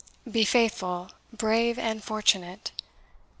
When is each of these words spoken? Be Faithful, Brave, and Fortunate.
Be 0.31 0.45
Faithful, 0.45 1.11
Brave, 1.31 1.77
and 1.77 2.03
Fortunate. 2.03 2.71